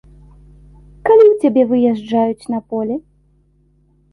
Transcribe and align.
Калі 1.09 1.25
ў 1.27 1.35
цябе 1.43 1.63
выязджаюць 1.73 2.49
на 2.55 2.59
поле? 2.73 2.95